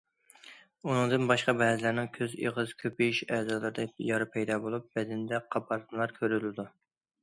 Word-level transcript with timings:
ئۇنىڭدىن 0.87 1.29
باشقا 1.31 1.55
بەزىلەرنىڭ 1.59 2.09
كۆز، 2.17 2.33
ئېغىز، 2.45 2.75
كۆپىيىش 2.81 3.23
ئەزالىرىدا 3.29 3.89
يارا 4.11 4.31
پەيدا 4.35 4.61
بولۇپ، 4.67 4.93
بەدىنىدە 4.99 5.47
قاپارتمىلار 5.55 6.21
كۆرۈلىدۇ. 6.23 6.73